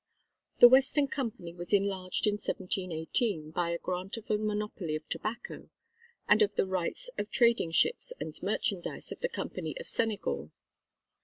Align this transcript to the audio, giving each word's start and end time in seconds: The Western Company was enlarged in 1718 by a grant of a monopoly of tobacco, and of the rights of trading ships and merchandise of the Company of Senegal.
The 0.57 0.67
Western 0.67 1.05
Company 1.05 1.53
was 1.53 1.73
enlarged 1.73 2.25
in 2.25 2.33
1718 2.37 3.51
by 3.51 3.69
a 3.69 3.77
grant 3.77 4.17
of 4.17 4.31
a 4.31 4.37
monopoly 4.39 4.95
of 4.95 5.07
tobacco, 5.07 5.69
and 6.27 6.41
of 6.41 6.55
the 6.55 6.65
rights 6.65 7.11
of 7.19 7.29
trading 7.29 7.69
ships 7.69 8.11
and 8.19 8.33
merchandise 8.41 9.11
of 9.11 9.19
the 9.19 9.29
Company 9.29 9.77
of 9.77 9.87
Senegal. 9.87 10.49